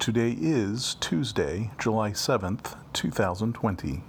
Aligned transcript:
Today 0.00 0.34
is 0.40 0.94
Tuesday, 0.98 1.72
July 1.78 2.12
7th, 2.12 2.74
2020. 2.94 4.02